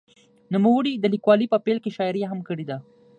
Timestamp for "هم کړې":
2.27-2.65